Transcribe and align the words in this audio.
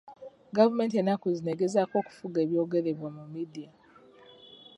Gavumenti 0.57 0.95
ennaku 0.97 1.25
zino 1.35 1.49
egezaako 1.53 1.95
okufuga 2.01 2.37
eby'ogerebwa 2.41 3.07
mu 3.15 3.23
midiya. 3.33 3.71